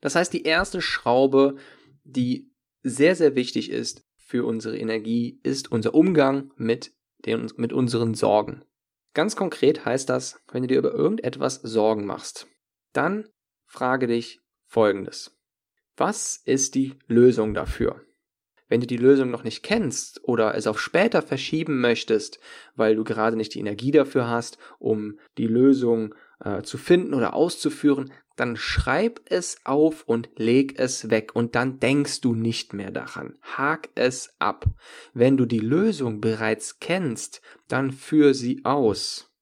Das 0.00 0.14
heißt, 0.14 0.32
die 0.32 0.44
erste 0.44 0.80
Schraube, 0.80 1.56
die 2.04 2.52
sehr, 2.82 3.16
sehr 3.16 3.34
wichtig 3.34 3.70
ist 3.70 4.06
für 4.16 4.44
unsere 4.44 4.78
Energie, 4.78 5.40
ist 5.42 5.72
unser 5.72 5.94
Umgang 5.94 6.52
mit, 6.56 6.92
den, 7.24 7.50
mit 7.56 7.72
unseren 7.72 8.14
Sorgen. 8.14 8.64
Ganz 9.14 9.34
konkret 9.34 9.84
heißt 9.84 10.08
das, 10.08 10.40
wenn 10.52 10.62
du 10.62 10.68
dir 10.68 10.78
über 10.78 10.92
irgendetwas 10.92 11.56
Sorgen 11.56 12.06
machst, 12.06 12.46
dann 12.92 13.28
frage 13.66 14.06
dich 14.06 14.40
Folgendes. 14.66 15.36
Was 15.96 16.40
ist 16.44 16.74
die 16.74 16.94
Lösung 17.06 17.54
dafür? 17.54 18.04
Wenn 18.68 18.80
du 18.80 18.86
die 18.86 18.96
Lösung 18.96 19.30
noch 19.30 19.44
nicht 19.44 19.62
kennst 19.62 20.20
oder 20.24 20.54
es 20.54 20.66
auf 20.66 20.80
später 20.80 21.22
verschieben 21.22 21.80
möchtest, 21.80 22.38
weil 22.76 22.96
du 22.96 23.04
gerade 23.04 23.36
nicht 23.36 23.54
die 23.54 23.60
Energie 23.60 23.90
dafür 23.90 24.28
hast, 24.28 24.58
um 24.78 25.18
die 25.38 25.46
Lösung 25.46 26.14
äh, 26.40 26.62
zu 26.62 26.78
finden 26.78 27.14
oder 27.14 27.34
auszuführen, 27.34 28.12
dann 28.36 28.56
schreib 28.56 29.20
es 29.24 29.58
auf 29.64 30.04
und 30.04 30.30
leg 30.36 30.78
es 30.78 31.10
weg 31.10 31.34
und 31.34 31.56
dann 31.56 31.80
denkst 31.80 32.20
du 32.20 32.34
nicht 32.34 32.72
mehr 32.72 32.92
daran. 32.92 33.36
Hak 33.42 33.88
es 33.96 34.34
ab. 34.38 34.66
Wenn 35.12 35.36
du 35.36 35.44
die 35.44 35.58
Lösung 35.58 36.20
bereits 36.20 36.78
kennst, 36.78 37.42
dann 37.66 37.90
führ 37.90 38.34
sie 38.34 38.64
aus. 38.64 39.32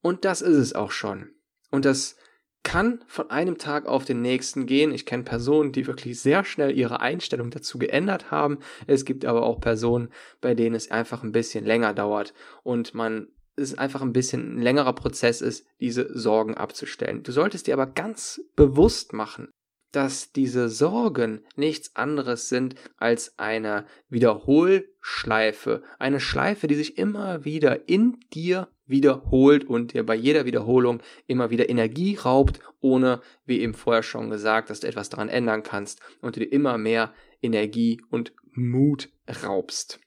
Und 0.00 0.24
das 0.24 0.42
ist 0.42 0.56
es 0.56 0.74
auch 0.74 0.90
schon. 0.90 1.30
Und 1.70 1.84
das 1.84 2.16
kann 2.62 3.02
von 3.06 3.30
einem 3.30 3.58
Tag 3.58 3.86
auf 3.86 4.04
den 4.04 4.20
nächsten 4.20 4.66
gehen. 4.66 4.92
Ich 4.92 5.06
kenne 5.06 5.22
Personen, 5.22 5.72
die 5.72 5.86
wirklich 5.86 6.20
sehr 6.20 6.44
schnell 6.44 6.76
ihre 6.76 7.00
Einstellung 7.00 7.50
dazu 7.50 7.78
geändert 7.78 8.30
haben. 8.30 8.58
Es 8.86 9.04
gibt 9.04 9.24
aber 9.24 9.42
auch 9.42 9.60
Personen, 9.60 10.10
bei 10.40 10.54
denen 10.54 10.74
es 10.74 10.90
einfach 10.90 11.22
ein 11.22 11.32
bisschen 11.32 11.64
länger 11.64 11.94
dauert 11.94 12.34
und 12.62 12.94
man 12.94 13.28
es 13.56 13.76
einfach 13.76 14.02
ein 14.02 14.12
bisschen 14.12 14.56
ein 14.56 14.62
längerer 14.62 14.92
Prozess 14.92 15.40
ist, 15.40 15.66
diese 15.80 16.16
Sorgen 16.16 16.54
abzustellen. 16.54 17.22
Du 17.22 17.32
solltest 17.32 17.66
dir 17.66 17.74
aber 17.74 17.86
ganz 17.86 18.40
bewusst 18.54 19.12
machen, 19.12 19.48
dass 19.92 20.32
diese 20.32 20.68
Sorgen 20.68 21.44
nichts 21.56 21.96
anderes 21.96 22.48
sind 22.48 22.74
als 22.96 23.38
eine 23.38 23.86
Wiederholschleife, 24.08 25.82
eine 25.98 26.20
Schleife, 26.20 26.66
die 26.66 26.74
sich 26.74 26.98
immer 26.98 27.44
wieder 27.44 27.88
in 27.88 28.18
dir 28.32 28.68
wiederholt 28.86 29.64
und 29.64 29.92
dir 29.92 30.04
bei 30.04 30.14
jeder 30.14 30.44
Wiederholung 30.44 31.02
immer 31.26 31.50
wieder 31.50 31.68
Energie 31.68 32.16
raubt, 32.16 32.60
ohne, 32.80 33.20
wie 33.44 33.60
eben 33.60 33.74
vorher 33.74 34.02
schon 34.02 34.30
gesagt, 34.30 34.70
dass 34.70 34.80
du 34.80 34.86
etwas 34.86 35.10
daran 35.10 35.28
ändern 35.28 35.62
kannst 35.62 36.00
und 36.20 36.36
dir 36.36 36.50
immer 36.50 36.78
mehr 36.78 37.12
Energie 37.42 38.00
und 38.10 38.32
Mut 38.52 39.10
raubst. 39.44 40.00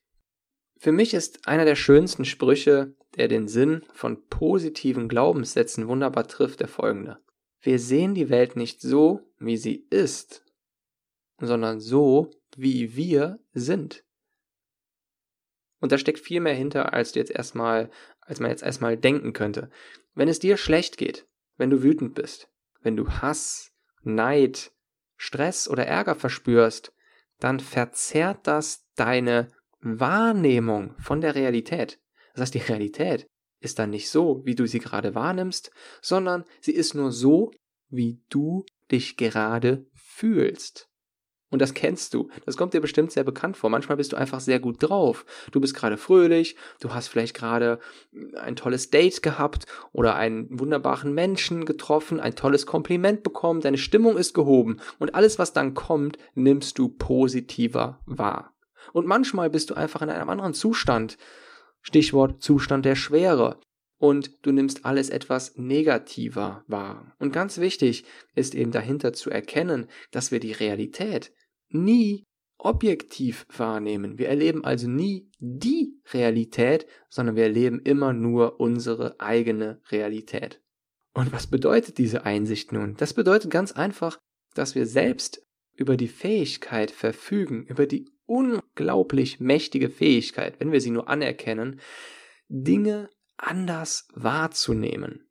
Für 0.77 0.91
mich 0.91 1.13
ist 1.13 1.47
einer 1.47 1.65
der 1.65 1.75
schönsten 1.75 2.25
Sprüche, 2.25 2.95
der 3.15 3.27
den 3.27 3.47
Sinn 3.47 3.83
von 3.93 4.27
positiven 4.29 5.07
Glaubenssätzen 5.07 5.88
wunderbar 5.88 6.27
trifft, 6.27 6.59
der 6.59 6.67
folgende. 6.67 7.19
Wir 7.61 7.79
sehen 7.79 8.15
die 8.15 8.29
Welt 8.29 8.55
nicht 8.55 8.81
so, 8.81 9.21
wie 9.37 9.57
sie 9.57 9.85
ist, 9.89 10.43
sondern 11.39 11.79
so, 11.79 12.31
wie 12.55 12.95
wir 12.95 13.39
sind. 13.53 14.03
Und 15.79 15.91
da 15.91 15.97
steckt 15.97 16.19
viel 16.19 16.39
mehr 16.39 16.53
hinter, 16.53 16.93
als 16.93 17.11
du 17.11 17.19
jetzt 17.19 17.31
erstmal, 17.31 17.89
als 18.21 18.39
man 18.39 18.51
jetzt 18.51 18.63
erstmal 18.63 18.97
denken 18.97 19.33
könnte. 19.33 19.69
Wenn 20.13 20.27
es 20.27 20.39
dir 20.39 20.57
schlecht 20.57 20.97
geht, 20.97 21.27
wenn 21.57 21.69
du 21.69 21.83
wütend 21.83 22.15
bist, 22.15 22.49
wenn 22.81 22.95
du 22.95 23.09
Hass, 23.09 23.71
Neid, 24.03 24.71
Stress 25.17 25.67
oder 25.67 25.85
Ärger 25.85 26.15
verspürst, 26.15 26.93
dann 27.39 27.59
verzerrt 27.59 28.47
das 28.47 28.87
deine 28.95 29.47
Wahrnehmung 29.81 30.95
von 30.99 31.21
der 31.21 31.35
Realität. 31.35 31.99
Das 32.33 32.41
heißt, 32.41 32.53
die 32.53 32.59
Realität 32.59 33.27
ist 33.61 33.79
dann 33.79 33.91
nicht 33.91 34.09
so, 34.09 34.41
wie 34.43 34.55
du 34.55 34.65
sie 34.65 34.79
gerade 34.79 35.15
wahrnimmst, 35.15 35.71
sondern 36.01 36.43
sie 36.59 36.73
ist 36.73 36.93
nur 36.93 37.11
so, 37.11 37.51
wie 37.89 38.21
du 38.29 38.65
dich 38.91 39.15
gerade 39.17 39.85
fühlst. 39.93 40.89
Und 41.51 41.61
das 41.61 41.73
kennst 41.73 42.13
du. 42.13 42.29
Das 42.45 42.55
kommt 42.55 42.73
dir 42.73 42.79
bestimmt 42.79 43.11
sehr 43.11 43.25
bekannt 43.25 43.57
vor. 43.57 43.69
Manchmal 43.69 43.97
bist 43.97 44.13
du 44.13 44.15
einfach 44.15 44.39
sehr 44.39 44.59
gut 44.59 44.77
drauf. 44.79 45.25
Du 45.51 45.59
bist 45.59 45.75
gerade 45.75 45.97
fröhlich, 45.97 46.55
du 46.79 46.93
hast 46.93 47.09
vielleicht 47.09 47.35
gerade 47.35 47.79
ein 48.35 48.55
tolles 48.55 48.89
Date 48.89 49.21
gehabt 49.21 49.65
oder 49.91 50.15
einen 50.15 50.47
wunderbaren 50.59 51.13
Menschen 51.13 51.65
getroffen, 51.65 52.21
ein 52.21 52.35
tolles 52.35 52.65
Kompliment 52.65 53.21
bekommen, 53.21 53.59
deine 53.59 53.77
Stimmung 53.77 54.17
ist 54.17 54.33
gehoben 54.33 54.79
und 54.97 55.13
alles, 55.13 55.39
was 55.39 55.51
dann 55.51 55.73
kommt, 55.73 56.17
nimmst 56.35 56.79
du 56.79 56.87
positiver 56.87 57.99
wahr. 58.05 58.53
Und 58.93 59.05
manchmal 59.05 59.49
bist 59.49 59.69
du 59.69 59.73
einfach 59.73 60.01
in 60.01 60.09
einem 60.09 60.29
anderen 60.29 60.53
Zustand. 60.53 61.17
Stichwort 61.81 62.41
Zustand 62.41 62.85
der 62.85 62.95
Schwere. 62.95 63.59
Und 63.97 64.45
du 64.45 64.51
nimmst 64.51 64.85
alles 64.85 65.09
etwas 65.09 65.57
negativer 65.57 66.63
wahr. 66.67 67.15
Und 67.19 67.33
ganz 67.33 67.59
wichtig 67.59 68.03
ist 68.33 68.55
eben 68.55 68.71
dahinter 68.71 69.13
zu 69.13 69.29
erkennen, 69.29 69.88
dass 70.09 70.31
wir 70.31 70.39
die 70.39 70.53
Realität 70.53 71.31
nie 71.69 72.23
objektiv 72.57 73.45
wahrnehmen. 73.55 74.17
Wir 74.17 74.29
erleben 74.29 74.63
also 74.63 74.88
nie 74.88 75.29
die 75.39 76.00
Realität, 76.13 76.85
sondern 77.09 77.35
wir 77.35 77.43
erleben 77.43 77.79
immer 77.79 78.13
nur 78.13 78.59
unsere 78.59 79.19
eigene 79.19 79.81
Realität. 79.91 80.61
Und 81.13 81.31
was 81.31 81.47
bedeutet 81.47 81.97
diese 81.97 82.25
Einsicht 82.25 82.71
nun? 82.71 82.95
Das 82.97 83.13
bedeutet 83.13 83.51
ganz 83.51 83.71
einfach, 83.71 84.17
dass 84.53 84.75
wir 84.75 84.85
selbst 84.85 85.43
über 85.75 85.97
die 85.97 86.07
Fähigkeit 86.07 86.91
verfügen, 86.91 87.65
über 87.65 87.85
die 87.85 88.09
unglaublich 88.31 89.41
mächtige 89.41 89.89
Fähigkeit, 89.89 90.57
wenn 90.59 90.71
wir 90.71 90.79
sie 90.79 90.91
nur 90.91 91.09
anerkennen, 91.09 91.81
Dinge 92.47 93.09
anders 93.35 94.07
wahrzunehmen. 94.13 95.29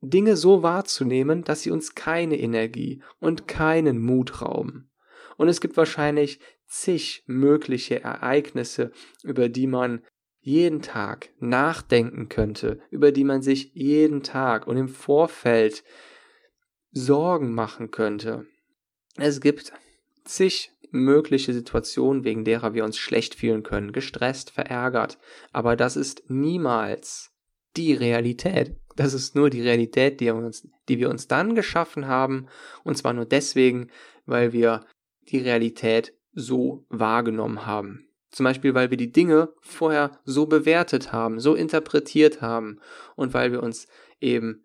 Dinge 0.00 0.36
so 0.36 0.62
wahrzunehmen, 0.62 1.44
dass 1.44 1.60
sie 1.60 1.70
uns 1.70 1.94
keine 1.94 2.38
Energie 2.38 3.02
und 3.20 3.46
keinen 3.48 4.00
Mut 4.00 4.40
rauben. 4.40 4.90
Und 5.36 5.48
es 5.48 5.60
gibt 5.60 5.76
wahrscheinlich 5.76 6.40
zig 6.66 7.22
mögliche 7.26 8.02
Ereignisse, 8.02 8.90
über 9.22 9.50
die 9.50 9.66
man 9.66 10.02
jeden 10.40 10.80
Tag 10.80 11.30
nachdenken 11.38 12.30
könnte, 12.30 12.80
über 12.90 13.12
die 13.12 13.24
man 13.24 13.42
sich 13.42 13.72
jeden 13.74 14.22
Tag 14.22 14.66
und 14.66 14.78
im 14.78 14.88
Vorfeld 14.88 15.84
Sorgen 16.92 17.52
machen 17.52 17.90
könnte. 17.90 18.46
Es 19.16 19.40
gibt 19.40 19.72
zig 20.24 20.73
mögliche 20.94 21.52
Situationen, 21.52 22.24
wegen 22.24 22.44
derer 22.44 22.72
wir 22.72 22.84
uns 22.84 22.96
schlecht 22.96 23.34
fühlen 23.34 23.62
können, 23.62 23.92
gestresst, 23.92 24.50
verärgert. 24.50 25.18
Aber 25.52 25.76
das 25.76 25.96
ist 25.96 26.24
niemals 26.28 27.32
die 27.76 27.92
Realität. 27.92 28.76
Das 28.96 29.12
ist 29.12 29.34
nur 29.34 29.50
die 29.50 29.62
Realität, 29.62 30.20
die 30.20 30.26
wir 30.26 30.36
uns, 30.36 30.68
die 30.88 30.98
wir 30.98 31.10
uns 31.10 31.26
dann 31.26 31.54
geschaffen 31.54 32.06
haben. 32.06 32.46
Und 32.84 32.96
zwar 32.96 33.12
nur 33.12 33.24
deswegen, 33.24 33.90
weil 34.24 34.52
wir 34.52 34.86
die 35.28 35.38
Realität 35.38 36.14
so 36.32 36.86
wahrgenommen 36.88 37.66
haben. 37.66 38.08
Zum 38.30 38.44
Beispiel, 38.44 38.74
weil 38.74 38.90
wir 38.90 38.96
die 38.96 39.12
Dinge 39.12 39.52
vorher 39.60 40.18
so 40.24 40.46
bewertet 40.46 41.12
haben, 41.12 41.38
so 41.40 41.54
interpretiert 41.54 42.40
haben 42.40 42.80
und 43.16 43.34
weil 43.34 43.52
wir 43.52 43.62
uns 43.62 43.86
eben 44.20 44.64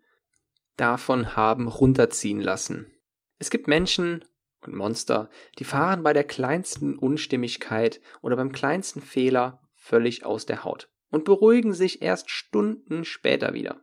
davon 0.76 1.36
haben 1.36 1.68
runterziehen 1.68 2.40
lassen. 2.40 2.92
Es 3.38 3.50
gibt 3.50 3.68
Menschen 3.68 4.24
und 4.66 4.74
Monster, 4.74 5.30
die 5.58 5.64
fahren 5.64 6.02
bei 6.02 6.12
der 6.12 6.24
kleinsten 6.24 6.98
Unstimmigkeit 6.98 8.00
oder 8.22 8.36
beim 8.36 8.52
kleinsten 8.52 9.00
Fehler 9.00 9.62
völlig 9.74 10.24
aus 10.24 10.46
der 10.46 10.64
Haut 10.64 10.90
und 11.10 11.24
beruhigen 11.24 11.72
sich 11.72 12.02
erst 12.02 12.30
Stunden 12.30 13.04
später 13.04 13.54
wieder. 13.54 13.80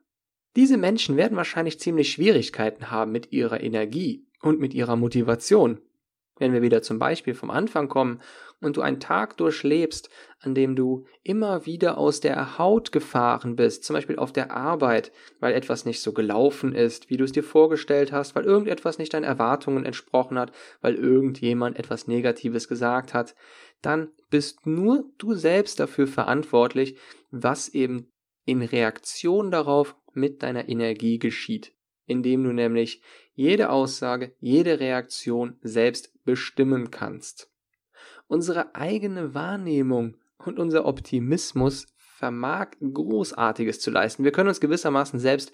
Diese 0.56 0.78
Menschen 0.78 1.18
werden 1.18 1.38
wahrscheinlich 1.38 1.80
ziemlich 1.80 2.12
Schwierigkeiten 2.12 2.90
haben 2.90 3.12
mit 3.12 3.32
ihrer 3.32 3.62
Energie 3.62 4.28
und 4.42 4.60
mit 4.60 4.74
ihrer 4.74 4.96
Motivation. 4.96 5.80
Wenn 6.40 6.54
wir 6.54 6.62
wieder 6.62 6.82
zum 6.82 7.00
Beispiel 7.00 7.34
vom 7.34 7.50
Anfang 7.50 7.90
kommen 7.90 8.22
und 8.62 8.78
du 8.78 8.82
einen 8.82 9.00
Tag 9.00 9.38
durchlebst, 9.38 10.10
an 10.40 10.56
dem 10.56 10.76
du 10.76 11.06
immer 11.24 11.66
wieder 11.66 11.98
aus 11.98 12.20
der 12.20 12.58
Haut 12.58 12.92
gefahren 12.92 13.56
bist, 13.56 13.84
zum 13.84 13.96
Beispiel 13.96 14.18
auf 14.18 14.32
der 14.32 14.52
Arbeit, 14.52 15.12
weil 15.40 15.54
etwas 15.54 15.86
nicht 15.86 16.02
so 16.02 16.14
gelaufen 16.14 16.74
ist, 16.74 17.10
wie 17.10 17.18
du 17.18 17.24
es 17.24 17.32
dir 17.32 17.44
vorgestellt 17.44 18.12
hast, 18.12 18.36
weil 18.36 18.46
irgendetwas 18.46 18.98
nicht 18.98 19.14
deinen 19.14 19.24
Erwartungen 19.24 19.86
entsprochen 19.86 20.38
hat, 20.38 20.52
weil 20.82 20.96
irgendjemand 20.96 21.78
etwas 21.78 22.08
Negatives 22.08 22.68
gesagt 22.68 23.14
hat, 23.14 23.36
dann 23.82 24.10
bist 24.30 24.66
nur 24.66 25.06
du 25.18 25.34
selbst 25.34 25.80
dafür 25.80 26.08
verantwortlich, 26.08 26.98
was 27.32 27.70
eben 27.70 28.12
in 28.46 28.62
Reaktion 28.62 29.52
darauf 29.52 29.96
mit 30.14 30.42
deiner 30.42 30.70
Energie 30.70 31.20
geschieht, 31.20 31.74
indem 32.08 32.44
du 32.44 32.52
nämlich 32.52 33.02
jede 33.36 33.70
Aussage, 33.70 34.34
jede 34.40 34.80
Reaktion 34.80 35.58
selbst 35.62 36.12
bestimmen 36.24 36.90
kannst. 36.90 37.52
Unsere 38.28 38.76
eigene 38.76 39.36
Wahrnehmung 39.36 40.18
und 40.44 40.60
unser 40.60 40.86
Optimismus 40.86 41.86
vermag 42.18 42.72
Großartiges 42.82 43.80
zu 43.80 43.92
leisten. 43.92 44.24
Wir 44.24 44.32
können 44.32 44.50
uns 44.50 44.60
gewissermaßen 44.60 45.20
selbst 45.20 45.52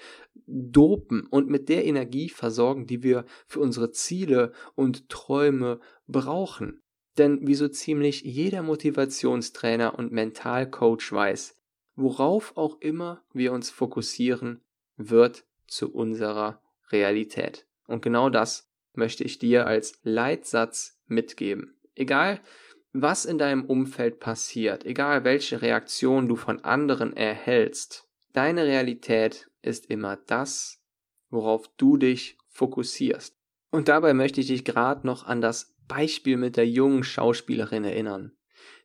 dopen 0.47 1.27
und 1.27 1.49
mit 1.49 1.67
der 1.67 1.83
Energie 1.83 2.29
versorgen, 2.29 2.87
die 2.87 3.03
wir 3.03 3.25
für 3.47 3.59
unsere 3.59 3.91
Ziele 3.91 4.53
und 4.75 5.09
Träume 5.09 5.81
brauchen. 6.07 6.81
Denn 7.17 7.45
wie 7.45 7.55
so 7.55 7.67
ziemlich 7.67 8.21
jeder 8.21 8.63
Motivationstrainer 8.63 9.99
und 9.99 10.13
Mentalcoach 10.13 11.11
weiß, 11.11 11.59
worauf 11.95 12.55
auch 12.55 12.79
immer 12.79 13.23
wir 13.33 13.51
uns 13.51 13.69
fokussieren, 13.69 14.61
wird 14.95 15.45
zu 15.67 15.93
unserer 15.93 16.61
Realität. 16.91 17.65
Und 17.87 18.01
genau 18.01 18.29
das 18.29 18.69
möchte 18.93 19.23
ich 19.23 19.39
dir 19.39 19.67
als 19.67 19.99
Leitsatz 20.03 20.99
mitgeben. 21.07 21.75
Egal, 21.95 22.39
was 22.93 23.25
in 23.25 23.37
deinem 23.37 23.65
Umfeld 23.65 24.19
passiert, 24.19 24.85
egal 24.85 25.23
welche 25.23 25.61
Reaktion 25.61 26.27
du 26.27 26.35
von 26.35 26.63
anderen 26.63 27.15
erhältst, 27.15 28.07
deine 28.33 28.65
Realität 28.65 29.49
ist 29.61 29.87
immer 29.89 30.17
das, 30.27 30.83
worauf 31.29 31.67
du 31.77 31.97
dich 31.97 32.37
fokussierst. 32.49 33.35
Und 33.71 33.87
dabei 33.87 34.13
möchte 34.13 34.41
ich 34.41 34.47
dich 34.47 34.63
gerade 34.63 35.05
noch 35.07 35.25
an 35.25 35.41
das 35.41 35.75
Beispiel 35.87 36.37
mit 36.37 36.55
der 36.55 36.67
jungen 36.67 37.03
Schauspielerin 37.03 37.83
erinnern, 37.83 38.33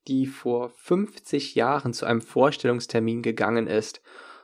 die 0.06 0.26
vor 0.26 0.70
50 0.70 1.54
Jahren 1.54 1.92
zu 1.92 2.06
einem 2.06 2.22
Vorstellungstermin 2.22 3.22
gegangen 3.22 3.66
ist 3.66 4.00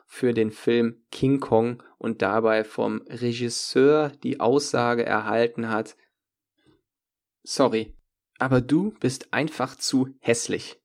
für 0.06 0.32
den 0.32 0.50
Film 0.50 1.04
King 1.10 1.40
Kong 1.40 1.82
und 1.98 2.22
dabei 2.22 2.64
vom 2.64 3.02
Regisseur 3.08 4.10
die 4.22 4.40
Aussage 4.40 5.04
erhalten 5.04 5.68
hat, 5.70 5.96
sorry, 7.42 7.96
aber 8.38 8.60
du 8.60 8.92
bist 9.00 9.32
einfach 9.32 9.76
zu 9.76 10.08
hässlich. 10.20 10.80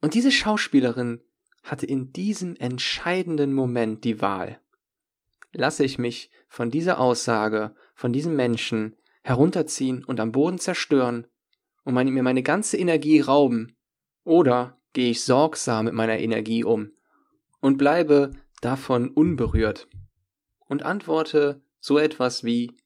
Und 0.00 0.14
diese 0.14 0.30
Schauspielerin 0.30 1.22
hatte 1.62 1.86
in 1.86 2.12
diesem 2.12 2.56
entscheidenden 2.56 3.52
Moment 3.52 4.04
die 4.04 4.20
Wahl. 4.20 4.60
Lasse 5.52 5.84
ich 5.84 5.98
mich 5.98 6.30
von 6.48 6.70
dieser 6.70 7.00
Aussage, 7.00 7.74
von 7.94 8.12
diesem 8.12 8.36
Menschen 8.36 8.96
herunterziehen 9.22 10.04
und 10.04 10.20
am 10.20 10.32
Boden 10.32 10.58
zerstören 10.58 11.26
und 11.84 11.94
mir 11.94 12.22
meine 12.22 12.42
ganze 12.42 12.76
Energie 12.76 13.20
rauben, 13.20 13.76
oder 14.24 14.78
gehe 14.92 15.10
ich 15.10 15.24
sorgsam 15.24 15.86
mit 15.86 15.94
meiner 15.94 16.18
Energie 16.18 16.64
um 16.64 16.92
und 17.60 17.78
bleibe 17.78 18.32
davon 18.60 19.10
unberührt 19.10 19.88
und 20.66 20.82
antworte 20.82 21.62
so 21.80 21.98
etwas 21.98 22.44
wie 22.44 22.76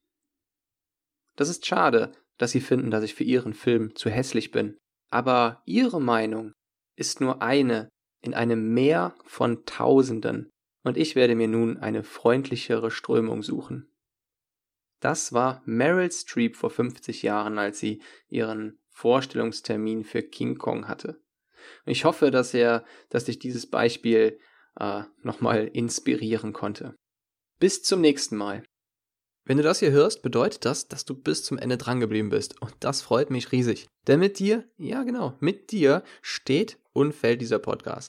Das 1.36 1.48
ist 1.48 1.66
schade, 1.66 2.12
dass 2.38 2.52
Sie 2.52 2.60
finden, 2.60 2.90
dass 2.90 3.04
ich 3.04 3.14
für 3.14 3.24
Ihren 3.24 3.54
Film 3.54 3.94
zu 3.94 4.10
hässlich 4.10 4.50
bin, 4.50 4.76
aber 5.10 5.62
Ihre 5.64 6.00
Meinung 6.00 6.52
ist 6.96 7.20
nur 7.20 7.42
eine 7.42 7.88
in 8.20 8.34
einem 8.34 8.72
Meer 8.72 9.14
von 9.24 9.64
Tausenden, 9.66 10.52
und 10.84 10.96
ich 10.96 11.14
werde 11.14 11.34
mir 11.34 11.48
nun 11.48 11.78
eine 11.78 12.02
freundlichere 12.02 12.90
Strömung 12.90 13.42
suchen. 13.42 13.88
Das 15.00 15.32
war 15.32 15.62
Meryl 15.64 16.10
Streep 16.10 16.56
vor 16.56 16.70
50 16.70 17.22
Jahren, 17.22 17.58
als 17.58 17.78
sie 17.78 18.02
ihren 18.28 18.78
Vorstellungstermin 18.90 20.04
für 20.04 20.22
King 20.22 20.58
Kong 20.58 20.86
hatte. 20.86 21.20
Ich 21.86 22.04
hoffe, 22.04 22.30
dass 22.30 22.54
er, 22.54 22.84
dass 23.08 23.24
dich 23.24 23.38
dieses 23.38 23.68
Beispiel 23.68 24.38
äh, 24.78 25.02
nochmal 25.22 25.68
inspirieren 25.68 26.52
konnte. 26.52 26.94
Bis 27.58 27.82
zum 27.82 28.00
nächsten 28.00 28.36
Mal. 28.36 28.64
Wenn 29.44 29.56
du 29.56 29.62
das 29.62 29.80
hier 29.80 29.90
hörst, 29.90 30.22
bedeutet 30.22 30.64
das, 30.64 30.88
dass 30.88 31.04
du 31.04 31.14
bis 31.14 31.42
zum 31.44 31.58
Ende 31.58 31.76
drangeblieben 31.76 32.30
bist. 32.30 32.60
Und 32.62 32.74
das 32.80 33.02
freut 33.02 33.30
mich 33.30 33.50
riesig. 33.50 33.88
Denn 34.06 34.20
mit 34.20 34.38
dir, 34.38 34.68
ja 34.78 35.02
genau, 35.02 35.36
mit 35.40 35.72
dir 35.72 36.04
steht 36.20 36.78
und 36.92 37.12
fällt 37.12 37.40
dieser 37.40 37.58
Podcast. 37.58 38.08